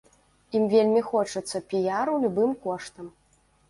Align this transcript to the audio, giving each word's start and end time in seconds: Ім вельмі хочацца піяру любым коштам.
Ім 0.59 0.63
вельмі 0.71 1.05
хочацца 1.11 1.63
піяру 1.69 2.19
любым 2.27 2.61
коштам. 2.69 3.17